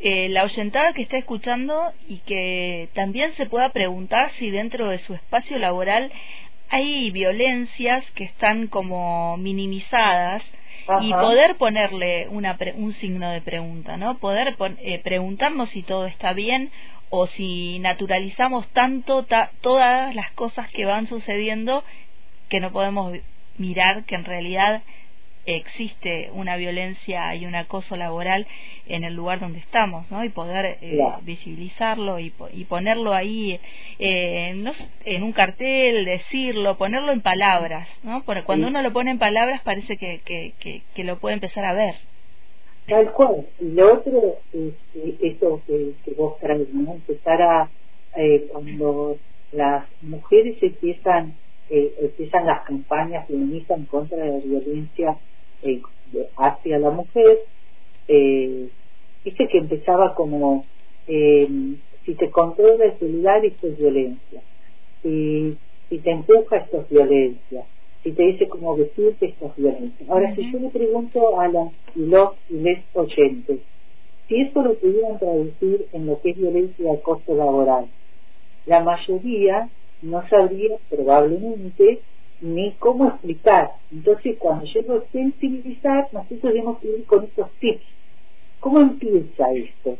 eh, 0.00 0.28
la 0.28 0.44
oyentada 0.44 0.92
que 0.92 1.02
está 1.02 1.18
escuchando 1.18 1.92
y 2.08 2.18
que 2.18 2.88
también 2.94 3.32
se 3.34 3.46
pueda 3.46 3.70
preguntar 3.70 4.30
si 4.38 4.50
dentro 4.50 4.88
de 4.88 4.98
su 4.98 5.14
espacio 5.14 5.58
laboral 5.58 6.12
hay 6.68 7.10
violencias 7.10 8.08
que 8.12 8.24
están 8.24 8.68
como 8.68 9.36
minimizadas 9.38 10.42
y 11.00 11.12
poder 11.12 11.56
ponerle 11.56 12.28
una 12.28 12.56
un 12.76 12.94
signo 12.94 13.28
de 13.30 13.42
pregunta, 13.42 13.96
¿no? 13.96 14.18
Poder 14.18 14.56
eh, 14.82 14.98
preguntarnos 15.00 15.68
si 15.70 15.82
todo 15.82 16.06
está 16.06 16.32
bien 16.32 16.70
o 17.10 17.26
si 17.26 17.78
naturalizamos 17.80 18.68
tanto 18.68 19.26
todas 19.60 20.14
las 20.14 20.30
cosas 20.32 20.68
que 20.70 20.84
van 20.84 21.06
sucediendo 21.06 21.84
que 22.48 22.60
no 22.60 22.70
podemos 22.70 23.12
mirar 23.58 24.04
que 24.04 24.14
en 24.14 24.24
realidad 24.24 24.82
existe 25.56 26.30
una 26.32 26.56
violencia 26.56 27.34
y 27.34 27.46
un 27.46 27.54
acoso 27.54 27.96
laboral 27.96 28.46
en 28.86 29.04
el 29.04 29.14
lugar 29.14 29.40
donde 29.40 29.58
estamos, 29.58 30.10
¿no? 30.10 30.24
Y 30.24 30.28
poder 30.28 30.78
eh, 30.80 30.98
visibilizarlo 31.22 32.18
y, 32.20 32.32
y, 32.52 32.64
ponerlo 32.64 33.14
ahí 33.14 33.58
eh, 33.98 34.54
en 35.04 35.22
un 35.22 35.32
cartel, 35.32 36.04
decirlo, 36.04 36.76
ponerlo 36.76 37.12
en 37.12 37.22
palabras, 37.22 37.88
¿no? 38.02 38.22
Porque 38.24 38.44
cuando 38.44 38.68
uno 38.68 38.82
lo 38.82 38.92
pone 38.92 39.10
en 39.10 39.18
palabras 39.18 39.62
parece 39.62 39.96
que, 39.96 40.20
que, 40.24 40.52
que, 40.94 41.04
lo 41.04 41.18
puede 41.18 41.34
empezar 41.34 41.64
a 41.64 41.72
ver. 41.72 41.94
Tal 42.86 43.12
cual. 43.12 43.46
Y 43.60 43.72
lo 43.72 43.94
otro 43.94 44.36
es 44.52 44.74
eso 45.20 45.62
que, 45.66 45.94
vos 46.16 46.38
traes, 46.40 46.68
¿no? 46.72 46.94
Empezar 46.94 47.42
a, 47.42 47.70
eh, 48.16 48.48
cuando 48.52 49.16
las 49.52 49.86
mujeres 50.02 50.62
empiezan 50.62 51.34
eh, 51.70 51.94
empiezan 52.00 52.46
las 52.46 52.64
campañas 52.64 53.26
feministas 53.26 53.78
en 53.78 53.84
contra 53.84 54.16
de 54.16 54.30
la 54.30 54.38
violencia 54.38 55.18
eh, 55.62 55.80
hacia 56.36 56.78
la 56.78 56.90
mujer, 56.90 57.38
eh, 58.08 58.68
dice 59.24 59.48
que 59.48 59.58
empezaba 59.58 60.14
como, 60.14 60.64
eh, 61.06 61.48
si 62.04 62.14
te 62.14 62.30
controla 62.30 62.86
el 62.86 62.98
celular, 62.98 63.44
esto 63.44 63.66
es 63.68 63.78
violencia. 63.78 64.42
Si, 65.02 65.56
si 65.88 65.98
te 65.98 66.10
empuja, 66.10 66.58
esto 66.58 66.80
es 66.80 66.88
violencia. 66.88 67.64
Si 68.02 68.12
te 68.12 68.22
dice 68.22 68.48
cómo 68.48 68.76
vestirte, 68.76 69.26
esto 69.26 69.46
es 69.46 69.56
violencia. 69.56 70.06
Ahora, 70.08 70.34
si 70.34 70.50
yo 70.50 70.58
le 70.60 70.70
pregunto 70.70 71.40
a 71.40 71.48
las 71.48 71.72
los 71.94 72.30
y 72.48 72.54
les 72.54 72.84
oyentes, 72.94 73.58
si 74.28 74.40
esto 74.40 74.62
lo 74.62 74.74
pudieran 74.74 75.18
traducir 75.18 75.86
en 75.92 76.06
lo 76.06 76.20
que 76.20 76.30
es 76.30 76.36
violencia 76.36 76.84
y 76.84 76.96
acoso 76.96 77.34
laboral, 77.34 77.86
la 78.66 78.84
mayoría 78.84 79.68
no 80.02 80.26
sabría 80.28 80.76
probablemente 80.88 82.00
ni 82.40 82.72
cómo 82.78 83.08
explicar. 83.08 83.72
Entonces, 83.90 84.36
cuando 84.38 84.64
yo 84.66 84.82
lo 84.82 85.04
sensibilizar, 85.12 86.08
nosotros 86.12 86.40
tenemos 86.40 86.78
que 86.78 86.88
ir 86.88 87.04
con 87.06 87.24
estos 87.24 87.50
tips. 87.60 87.82
¿Cómo 88.60 88.80
empieza 88.80 89.50
esto? 89.52 89.96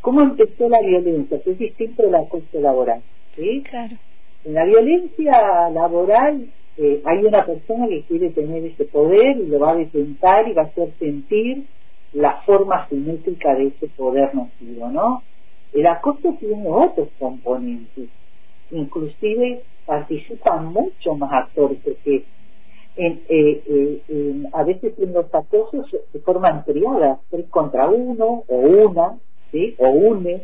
¿Cómo 0.00 0.20
empezó 0.20 0.68
la 0.68 0.80
violencia? 0.80 1.40
Que 1.42 1.52
es 1.52 1.58
distinto 1.58 2.02
de 2.02 2.10
la 2.10 2.18
acoso 2.20 2.60
laboral. 2.60 3.02
¿sí? 3.36 3.62
Claro. 3.68 3.96
En 4.44 4.54
la 4.54 4.64
violencia 4.64 5.70
laboral 5.70 6.48
eh, 6.76 7.00
hay 7.04 7.24
una 7.24 7.46
persona 7.46 7.88
que 7.88 8.02
quiere 8.02 8.30
tener 8.30 8.64
ese 8.64 8.84
poder 8.84 9.38
y 9.38 9.46
lo 9.46 9.58
va 9.60 9.70
a 9.70 9.76
detentar 9.76 10.48
y 10.48 10.52
va 10.52 10.62
a 10.62 10.66
hacer 10.66 10.92
sentir 10.98 11.64
la 12.12 12.42
forma 12.42 12.88
simétrica 12.88 13.54
de 13.54 13.68
ese 13.68 13.88
poder 13.88 14.34
nocivo, 14.34 14.90
¿no? 14.90 15.22
El 15.72 15.86
acoso 15.86 16.36
tiene 16.38 16.68
otros 16.68 17.08
componentes, 17.18 18.08
inclusive 18.70 19.62
participan 19.86 20.72
mucho 20.72 21.14
más 21.14 21.32
actores 21.32 21.78
porque 21.84 22.24
en, 22.96 23.22
eh, 23.28 23.62
eh, 24.08 24.42
a 24.52 24.62
veces 24.62 24.94
en 24.98 25.12
los 25.12 25.32
acosos 25.34 25.86
se 26.12 26.18
forman 26.20 26.64
triadas, 26.64 27.18
tres 27.30 27.46
contra 27.50 27.88
uno 27.88 28.44
o 28.46 28.56
una, 28.56 29.18
o 29.78 29.88
une. 29.88 30.42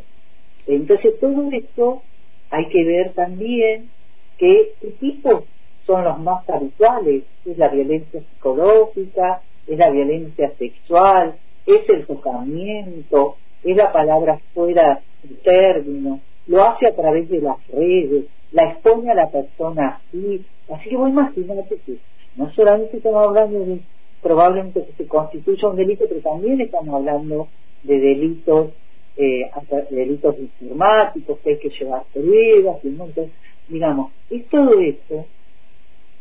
Entonces 0.67 1.19
todo 1.21 1.51
esto 1.53 2.03
hay 2.51 2.69
que 2.69 2.85
ver 2.85 3.13
también 3.15 3.91
qué 4.39 4.73
tipos 4.99 5.45
son 5.87 6.05
los 6.05 6.19
más 6.21 6.49
habituales. 6.49 7.25
Es 7.45 7.59
la 7.59 7.69
violencia 7.69 8.21
psicológica, 8.21 9.43
es 9.67 9.79
la 9.79 9.91
violencia 9.91 10.53
sexual, 10.59 11.37
es 11.67 11.89
el 11.89 12.07
tocamiento, 12.07 13.37
es 13.63 13.77
la 13.77 13.93
palabra 13.93 14.41
fuera 14.55 15.01
de 15.23 15.35
término, 15.37 16.21
lo 16.47 16.65
hace 16.65 16.89
a 16.89 16.95
través 16.95 17.29
de 17.29 17.41
las 17.41 17.65
redes, 17.69 18.25
la 18.53 18.71
expone 18.71 19.11
a 19.11 19.15
la 19.15 19.31
persona 19.31 20.01
así. 20.09 20.45
Así 20.73 20.91
que 20.91 20.97
vos 20.97 21.11
imaginate 21.11 21.79
que 21.87 21.97
no 22.37 22.53
solamente 22.53 22.97
estamos 22.97 23.27
hablando 23.27 23.59
de 23.61 23.81
probablemente 24.23 24.85
que 24.85 24.93
se 24.93 25.07
constituya 25.07 25.69
un 25.69 25.77
delito, 25.77 26.05
pero 26.09 26.21
también 26.21 26.61
estamos 26.61 26.95
hablando 26.95 27.49
de 27.83 27.99
delitos 27.99 28.71
eh, 29.17 29.51
hasta 29.53 29.83
delitos 29.91 30.37
informáticos, 30.39 31.39
que 31.41 31.51
hay 31.51 31.59
que 31.59 31.71
llevar 31.71 32.05
pruebas, 32.13 32.85
y 32.85 32.89
un 32.89 32.97
montón. 32.97 33.31
digamos, 33.69 34.13
es 34.31 34.47
todo 34.49 34.81
esto, 34.81 35.27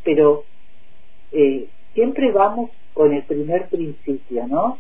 pero 0.03 0.43
eh, 1.31 1.67
siempre 1.93 2.31
vamos 2.31 2.71
con 2.93 3.13
el 3.13 3.24
primer 3.24 3.67
principio, 3.69 4.48
¿no? 4.48 4.79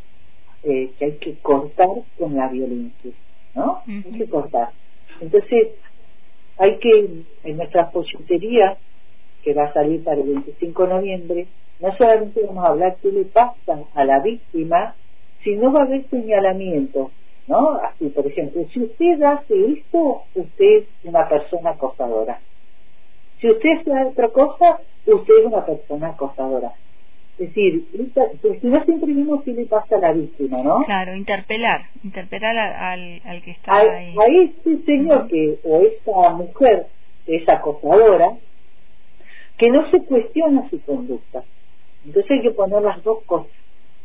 Eh, 0.63 0.91
que 0.97 1.05
hay 1.05 1.11
que 1.13 1.35
cortar 1.35 1.87
con 2.17 2.35
la 2.35 2.49
violencia, 2.49 3.11
¿no? 3.55 3.81
Hay 3.87 4.17
que 4.17 4.27
cortar. 4.27 4.71
Entonces, 5.21 5.69
hay 6.59 6.77
que, 6.77 7.23
en 7.45 7.57
nuestra 7.57 7.85
folletería, 7.87 8.77
que 9.43 9.53
va 9.53 9.65
a 9.65 9.73
salir 9.73 10.03
para 10.03 10.17
el 10.21 10.27
25 10.27 10.83
de 10.83 10.89
noviembre, 10.93 11.47
no 11.79 11.95
solamente 11.97 12.41
vamos 12.45 12.65
a 12.65 12.71
hablar 12.71 12.97
qué 13.01 13.11
le 13.11 13.23
pasa 13.23 13.79
a 13.95 14.05
la 14.05 14.19
víctima, 14.19 14.95
sino 15.43 15.71
va 15.71 15.81
a 15.81 15.85
haber 15.85 16.07
señalamiento, 16.09 17.11
¿no? 17.47 17.79
Así, 17.81 18.09
por 18.09 18.27
ejemplo, 18.27 18.61
si 18.73 18.81
usted 18.81 19.23
hace 19.23 19.71
esto, 19.71 20.23
usted 20.35 20.79
es 20.79 20.87
una 21.05 21.27
persona 21.29 21.71
acosadora. 21.71 22.41
Si 23.39 23.47
usted 23.47 23.69
hace 23.79 23.91
otra 23.91 24.27
cosa, 24.27 24.81
usted 25.05 25.33
es 25.39 25.45
una 25.45 25.65
persona 25.65 26.09
acosadora. 26.09 26.73
Es 27.39 27.47
decir, 27.47 27.87
esta- 27.93 28.25
pues, 28.41 28.59
si 28.59 28.67
no 28.67 28.83
siempre 28.83 29.13
vimos 29.13 29.43
qué 29.43 29.53
le 29.53 29.65
pasa 29.65 29.95
a 29.95 29.99
la 29.99 30.11
víctima, 30.11 30.61
¿no? 30.61 30.83
Claro, 30.85 31.15
interpelar, 31.15 31.83
interpelar 32.03 32.57
a- 32.57 32.91
al, 32.91 33.21
al 33.23 33.41
que 33.41 33.51
está 33.51 33.71
a, 33.73 33.79
ahí. 33.79 34.13
a 34.17 34.41
este 34.43 34.77
señor 34.85 35.27
que 35.29 35.57
o 35.63 35.81
esta 35.81 36.29
mujer 36.35 36.87
que 37.25 37.37
es 37.37 37.47
acosadora 37.47 38.37
que 39.57 39.69
no 39.69 39.89
se 39.91 40.03
cuestiona 40.05 40.69
su 40.69 40.81
conducta 40.83 41.43
entonces 42.05 42.31
hay 42.31 42.41
que 42.41 42.51
poner 42.51 42.81
las 42.81 43.03
dos 43.03 43.19
cosas 43.25 43.51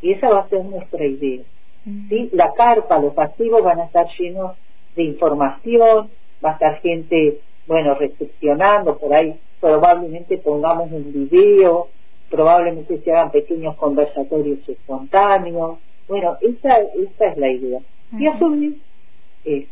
y 0.03 0.13
esa 0.13 0.29
va 0.29 0.41
a 0.41 0.49
ser 0.49 0.65
nuestra 0.65 1.05
idea 1.07 1.43
Ujú. 1.87 1.97
¿sí? 2.09 2.31
la 2.33 2.53
carpa 2.57 2.99
los 2.99 3.15
pasivos 3.15 3.63
van 3.63 3.81
a 3.81 3.85
estar 3.85 4.07
llenos 4.19 4.57
de 4.97 5.05
información 5.05 6.11
va 6.45 6.51
a 6.51 6.53
estar 6.55 6.81
gente 6.81 7.39
bueno 7.67 7.95
recepcionando 7.95 8.99
por 8.99 9.15
ahí 9.15 9.39
probablemente 9.61 10.39
pongamos 10.39 10.91
un 10.91 11.13
video 11.31 11.89
probablemente 12.35 12.99
se 12.99 13.13
hagan 13.13 13.31
pequeños 13.31 13.77
conversatorios 13.77 14.69
espontáneos 14.69 15.79
bueno 16.09 16.37
esa 16.41 16.79
esa 16.81 17.27
es 17.27 17.37
la 17.37 17.51
idea 17.51 17.81
y 18.19 18.27
a 18.27 18.39
su 18.39 18.51
vez 18.51 18.75
eh, 19.45 19.67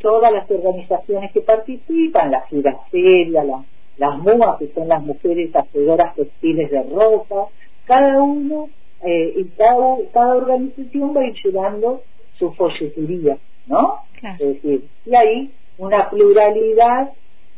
todas 0.00 0.32
las 0.32 0.50
organizaciones 0.50 1.32
que 1.32 1.40
participan, 1.40 2.30
la 2.30 2.42
Giraferia, 2.42 3.44
la, 3.44 3.64
las 3.96 4.18
MUA, 4.18 4.58
que 4.58 4.68
son 4.74 4.88
las 4.88 5.02
mujeres 5.02 5.54
hacedoras 5.54 6.14
textiles 6.14 6.70
de 6.70 6.82
ropa, 6.82 7.48
cada 7.86 8.20
uno 8.22 8.68
eh, 9.04 9.34
y 9.36 9.44
cada, 9.56 9.96
cada 10.12 10.36
organización 10.36 11.16
va 11.16 11.20
a 11.20 11.26
ir 11.26 11.34
llevando 11.44 12.02
su 12.38 12.52
folletería, 12.52 13.38
¿no? 13.66 13.98
Claro. 14.20 14.36
Es 14.40 14.62
decir, 14.62 14.84
y 15.06 15.14
hay 15.14 15.50
una 15.78 16.10
pluralidad 16.10 17.12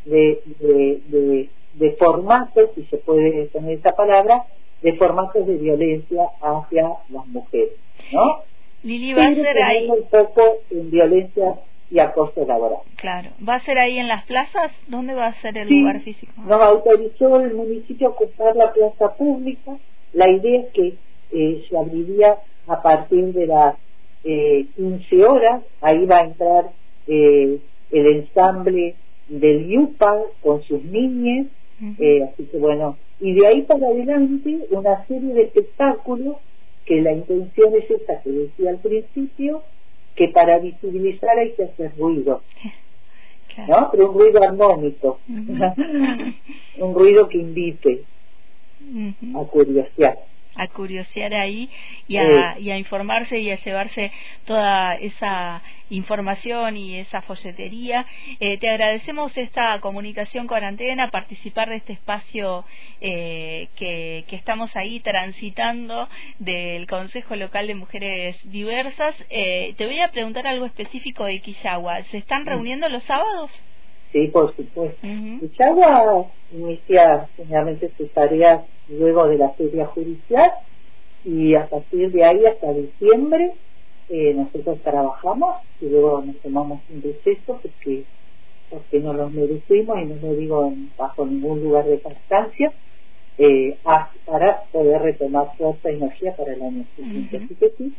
de, 0.05 0.42
de, 0.61 1.01
de, 1.09 1.49
de 1.74 1.92
formatos, 1.92 2.70
si 2.74 2.85
se 2.85 2.96
puede 2.98 3.46
poner 3.46 3.78
esa 3.78 3.92
palabra, 3.92 4.44
de 4.83 4.92
formatos 4.94 5.46
de 5.46 5.56
violencia 5.56 6.22
hacia 6.40 6.90
las 7.11 7.26
mujeres, 7.26 7.72
¿no? 8.12 8.40
Lili 8.83 9.12
va 9.12 9.26
a 9.26 9.35
ser 9.35 9.62
ahí, 9.62 9.88
un 9.90 10.04
poco 10.09 10.42
en 10.70 10.90
violencia 10.90 11.54
y 11.90 11.98
acoso 11.98 12.46
laboral. 12.46 12.78
claro, 12.96 13.30
va 13.46 13.56
a 13.56 13.61
ser 13.61 13.78
ahí 13.78 13.98
en 13.98 14.09
las 14.09 14.24
plazas, 14.24 14.72
¿dónde 14.87 15.14
va 15.14 15.26
a 15.26 15.35
ser 15.42 15.59
el 15.59 15.68
Sí, 15.68 15.78
lugar 15.80 16.00
físico? 16.00 16.33
Nos 16.46 16.61
autorizó 16.62 17.40
el 17.40 17.54
municipio 17.54 18.09
a 18.09 18.11
ocupar 18.12 18.56
la 18.56 18.72
plaza 18.72 19.14
pública. 19.16 19.76
La 20.12 20.28
idea 20.28 20.61
es 20.61 20.66
que 20.72 20.94
eh, 21.33 21.64
se 21.68 21.76
abriría 21.76 22.38
a 22.66 22.80
partir 22.83 23.33
de 23.35 23.46
las 23.46 23.74
eh, 24.24 24.66
15 24.76 25.24
horas. 25.24 25.62
Ahí 25.80 26.06
va 26.06 26.18
a 26.18 26.22
entrar 26.24 26.70
eh, 27.06 27.59
el 27.90 28.06
ensamble 28.06 28.94
del 29.28 29.70
IUPA 29.70 30.16
con 30.42 30.62
sus 30.62 30.83
niñas. 30.85 31.46
Eh, 31.99 32.23
así 32.25 32.45
que 32.45 32.59
bueno, 32.59 32.97
y 33.21 33.33
de 33.35 33.47
ahí 33.47 33.62
para 33.62 33.87
adelante 33.87 34.66
una 34.71 35.07
serie 35.07 35.33
de 35.35 35.43
espectáculos 35.45 36.37
que 36.85 37.01
la 37.01 37.12
intención 37.12 37.75
es 37.75 37.90
esta 37.90 38.21
que 38.23 38.31
decía 38.31 38.71
al 38.71 38.79
principio, 38.79 39.62
que 40.14 40.29
para 40.29 40.59
visibilizar 40.59 41.38
hay 41.38 41.53
que 41.53 41.64
hacer 41.64 41.93
ruido, 41.99 42.43
Claro. 43.55 43.81
¿no? 43.81 43.88
Pero 43.90 44.11
un 44.11 44.19
ruido 44.19 44.43
armónico, 44.43 45.19
un 45.29 46.95
ruido 46.95 47.29
que 47.29 47.38
invite 47.38 48.03
a 49.35 49.45
curiosear. 49.45 50.19
A 50.61 50.68
curiosear 50.68 51.35
ahí 51.35 51.70
y 52.07 52.18
a, 52.18 52.59
y 52.59 52.70
a 52.70 52.77
informarse 52.77 53.38
y 53.38 53.51
a 53.51 53.57
llevarse 53.57 54.12
toda 54.44 54.94
esa 54.96 55.62
información 55.88 56.77
y 56.77 56.99
esa 56.99 57.23
folletería. 57.23 58.07
Eh, 58.38 58.59
te 58.59 58.68
agradecemos 58.68 59.37
esta 59.37 59.81
comunicación 59.81 60.46
con 60.46 60.62
Antena, 60.62 61.11
participar 61.11 61.68
de 61.68 61.77
este 61.77 61.94
espacio 61.94 62.64
eh, 63.01 63.68
que, 63.77 64.25
que 64.29 64.37
estamos 64.37 64.75
ahí 64.77 65.01
transitando 65.01 66.09
del 66.38 66.87
Consejo 66.87 67.37
Local 67.37 67.66
de 67.66 67.75
Mujeres 67.75 68.37
Diversas. 68.44 69.14
Eh, 69.31 69.75
te 69.77 69.87
voy 69.87 70.01
a 70.01 70.11
preguntar 70.11 70.46
algo 70.46 70.66
específico 70.66 71.25
de 71.25 71.40
Quillagua. 71.40 72.03
¿Se 72.05 72.18
están 72.18 72.44
reuniendo 72.46 72.88
los 72.88 73.03
sábados? 73.05 73.51
Sí, 74.12 74.29
por 74.29 74.55
supuesto. 74.57 75.07
Ujú. 75.07 75.49
Chagua 75.57 76.27
inicia 76.53 77.29
generalmente 77.37 77.90
sus 77.96 78.12
tareas 78.12 78.62
luego 78.90 79.26
de 79.29 79.38
la 79.38 79.50
feria 79.55 79.87
judicial 79.87 80.50
y 81.24 81.55
a 81.55 81.68
partir 81.68 82.11
de 82.12 82.24
ahí 82.24 82.44
hasta 82.46 82.72
diciembre 82.72 83.55
eh, 84.09 84.35
nosotros 84.35 84.83
trabajamos 84.83 85.57
y 85.81 85.88
luego 85.88 86.22
nos 86.22 86.40
tomamos 86.40 86.83
un 86.88 87.03
receso 87.03 87.61
porque 87.62 88.05
porque 88.68 89.00
no 89.00 89.12
los 89.12 89.33
merecemos 89.33 89.98
y 90.00 90.07
no 90.07 90.16
lo 90.16 90.35
digo 90.35 90.66
en- 90.68 90.92
bajo 90.96 91.26
ningún 91.26 91.61
lugar 91.62 91.87
de 91.87 92.00
constancia 92.00 92.72
eh, 93.38 93.79
a- 93.85 94.12
para 94.24 94.64
poder 94.72 95.00
retomar 95.03 95.57
fuerza 95.57 95.90
y 95.90 95.94
energía 95.96 96.37
para 96.37 96.53
el 96.55 96.62
año 96.62 96.85
siguiente. 96.94 97.37
Ujú. 97.37 97.44
Así 97.46 97.55
que 97.57 97.70
sí, 97.79 97.94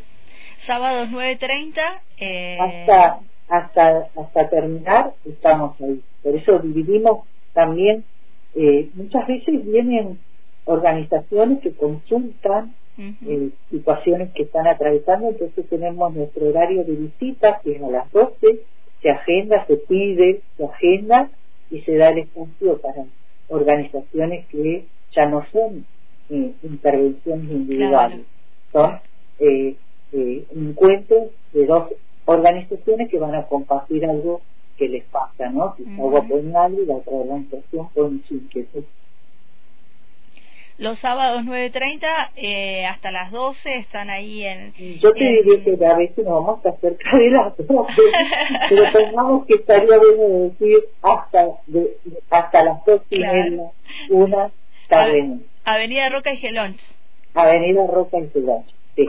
Sábados 0.68 1.10
9.30. 1.10 1.82
Eh, 2.20 2.58
hasta 2.60 3.20
hasta 3.48 4.10
hasta 4.16 4.50
terminar 4.50 5.14
estamos 5.26 5.80
ahí 5.82 6.02
por 6.24 6.36
eso 6.36 6.60
dividimos 6.60 7.28
también 7.54 8.06
eh, 8.54 8.90
muchas 8.94 9.28
veces 9.28 9.66
vienen 9.66 10.20
organizaciones 10.66 11.60
que 11.62 11.72
consultan 11.74 12.76
eh, 12.98 13.50
situaciones 13.72 14.32
que 14.34 14.44
están 14.44 14.68
atravesando 14.68 15.30
entonces 15.30 15.66
tenemos 15.70 16.14
nuestro 16.14 16.50
horario 16.50 16.84
de 16.84 16.94
visitas 16.94 17.62
que 17.64 17.74
es 17.74 17.82
a 17.82 17.90
las 17.90 18.12
12 18.12 18.60
se 19.02 19.10
agenda 19.10 19.66
se 19.66 19.78
pide 19.78 20.42
se 20.58 20.66
agenda 20.66 21.30
y 21.72 21.82
se 21.82 21.96
da 21.96 22.10
el 22.10 22.20
espacio 22.20 22.78
para 22.80 23.06
organizaciones 23.48 24.46
que 24.48 24.86
ya 25.16 25.26
no 25.26 25.44
son 25.52 25.86
eh, 26.30 26.54
intervenciones 26.64 27.50
individuales 27.50 28.22
son 28.72 29.00
eh, 29.40 29.76
eh, 30.14 30.46
encuentros 30.56 31.30
de 31.54 31.66
dos 31.66 31.94
organizaciones 32.26 33.10
que 33.10 33.20
van 33.20 33.36
a 33.36 33.48
compartir 33.48 34.06
algo 34.06 34.42
que 34.78 34.90
les 34.90 35.04
pasa, 35.06 35.50
¿no? 35.50 35.76
Si 35.78 35.86
agua 36.00 36.22
pone 36.28 36.56
algo 36.56 36.82
y 36.82 36.86
la 36.86 36.96
otra 36.96 37.14
organización 37.14 37.90
pone 37.94 38.20
su 38.28 38.36
inquietud. 38.36 38.84
Los 40.78 40.98
sábados 41.00 41.44
9.30 41.44 42.30
eh, 42.38 42.86
hasta 42.86 43.12
las 43.12 43.32
12 43.32 43.76
están 43.78 44.10
ahí 44.10 44.44
en... 44.44 44.74
Yo 45.00 45.14
te 45.14 45.24
en- 45.28 45.44
diría 45.46 45.64
que 45.78 45.86
a 45.86 45.96
veces 45.96 46.18
nos 46.26 46.46
vamos 46.46 46.66
a 46.66 46.70
acercar 46.70 47.20
de 47.20 47.30
las 47.30 47.56
12, 47.58 47.94
pero 48.70 48.84
pensamos 48.92 49.46
que 49.46 49.54
estaría 49.56 49.98
bueno 49.98 50.50
decir 50.50 50.78
hasta 51.04 51.48
de, 51.68 51.98
hasta 52.30 52.64
las 52.64 52.84
dos 52.86 53.02
y 53.10 53.18
Claro. 53.18 53.34
media, 53.44 53.64
una, 54.10 54.52
bien. 55.12 55.46
Avenida 55.64 56.10
Roca 56.10 56.34
y 56.34 56.38
Gelonch. 56.38 56.82
Avenida 57.36 57.86
Roca 57.88 58.18
y 58.20 58.28
Ciudad. 58.30 58.62
Sí. 58.96 59.08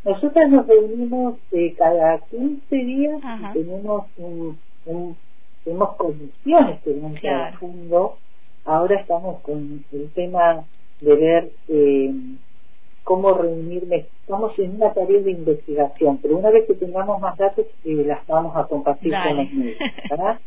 Nosotras 0.05 0.51
nos 0.51 0.67
reunimos 0.67 1.37
eh, 1.53 1.75
cada 1.79 2.19
15 2.19 2.77
días 2.77 3.21
y 3.23 3.53
tenemos 3.53 4.07
un, 4.17 4.59
tenemos 5.65 5.97
comisiones 5.97 6.83
que 6.83 6.93
van 6.95 7.15
claro. 7.15 8.19
Ahora 8.65 9.01
estamos 9.01 9.41
con 9.43 9.85
el 9.93 10.11
tema 10.13 10.65
de 11.01 11.17
ver 11.17 11.51
eh, 11.69 12.13
cómo 13.05 13.35
reunirme. 13.35 14.07
Estamos 14.21 14.59
en 14.59 14.77
una 14.77 14.93
tarea 14.93 15.21
de 15.21 15.31
investigación, 15.31 16.19
pero 16.19 16.37
una 16.37 16.51
vez 16.51 16.67
que 16.67 16.75
tengamos 16.75 17.21
más 17.21 17.37
datos, 17.37 17.67
eh, 17.85 18.05
las 18.07 18.27
vamos 18.27 18.57
a 18.57 18.67
compartir 18.67 19.13
con 19.13 19.37
los 19.37 19.53
medios. 19.53 19.79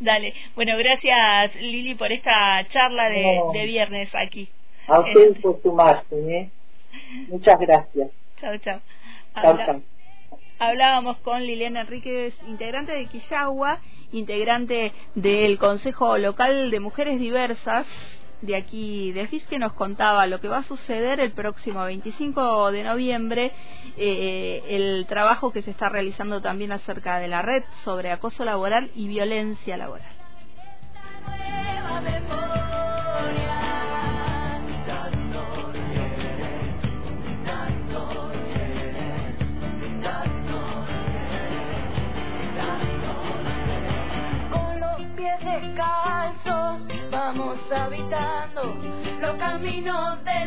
Dale. 0.00 0.34
Bueno, 0.54 0.76
gracias 0.76 1.54
Lili 1.56 1.94
por 1.94 2.10
esta 2.12 2.66
charla 2.68 3.08
de, 3.08 3.40
de 3.52 3.66
viernes 3.66 4.10
aquí. 4.14 4.48
A 4.88 5.00
ustedes 5.00 5.38
por 5.40 5.60
sumarse. 5.62 6.16
¿eh? 6.16 6.50
Muchas 7.28 7.58
gracias. 7.60 8.10
Chao, 8.40 8.56
chao. 8.58 8.80
Habla, 9.34 9.80
hablábamos 10.58 11.18
con 11.18 11.44
Liliana 11.44 11.82
Enríquez, 11.82 12.36
integrante 12.48 12.92
de 12.92 13.06
Quillagua, 13.06 13.78
integrante 14.12 14.92
del 15.14 15.58
Consejo 15.58 16.18
Local 16.18 16.70
de 16.70 16.80
Mujeres 16.80 17.20
Diversas 17.20 17.86
de 18.42 18.56
aquí 18.56 19.12
de 19.12 19.26
FIS 19.26 19.46
que 19.46 19.58
nos 19.58 19.72
contaba 19.72 20.26
lo 20.26 20.40
que 20.40 20.48
va 20.48 20.58
a 20.58 20.64
suceder 20.64 21.20
el 21.20 21.32
próximo 21.32 21.84
25 21.84 22.70
de 22.72 22.84
noviembre, 22.84 23.52
eh, 23.96 24.62
el 24.68 25.06
trabajo 25.06 25.52
que 25.52 25.62
se 25.62 25.70
está 25.70 25.88
realizando 25.88 26.40
también 26.40 26.72
acerca 26.72 27.18
de 27.18 27.28
la 27.28 27.42
red 27.42 27.64
sobre 27.84 28.12
acoso 28.12 28.44
laboral 28.44 28.90
y 28.94 29.08
violencia 29.08 29.76
laboral. 29.76 30.12
Habitando 47.72 48.74
los 49.20 49.36
caminos 49.36 50.24
de 50.24 50.37